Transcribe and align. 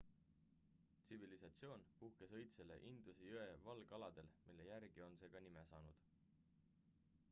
tsivilisatsioon 1.09 1.83
puhkes 1.99 2.33
õitsele 2.39 2.79
induse 2.93 3.27
jõe 3.29 3.45
valgaladel 3.69 4.31
mille 4.47 4.67
järgi 4.71 5.09
on 5.09 5.19
see 5.23 5.35
ka 5.37 5.43
nime 5.49 5.67
saanud 5.73 6.13